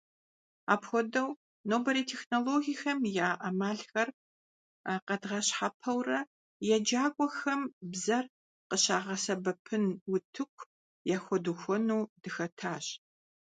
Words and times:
Апхуэдэу, 0.73 1.29
нобэрей 1.69 2.05
технологиехэм 2.11 2.99
и 3.09 3.11
Ӏэмалхэр 3.39 4.09
къэдгъэщхьэпэурэ 5.07 6.19
еджакӀуэхэм 6.75 7.61
бзэр 7.91 8.25
къыщагъэсэбэпын 8.69 9.85
утыку 10.13 10.69
яхуэдухуэну 11.15 12.01
дыхэтащ. 12.21 12.85